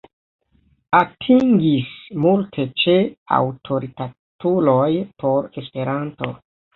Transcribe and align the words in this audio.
Atingis 0.99 1.91
multe 2.23 2.65
ĉe 2.83 2.95
aŭtoritatuloj 3.37 4.89
por 5.25 5.51
Esperanto. 5.63 6.31